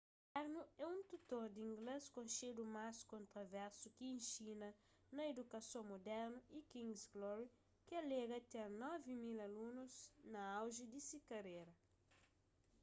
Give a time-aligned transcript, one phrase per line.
[0.33, 4.69] karno é un tutor di inglês konxedu mas kontroversu ki inxina
[5.15, 7.47] na idukason mudernu y king's glory
[7.85, 9.95] ki alega ten 9.000 alunus
[10.31, 11.73] na auji di se karera